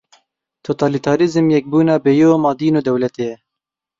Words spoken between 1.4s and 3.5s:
yekbûna bêyom a dîn û dewletê ye.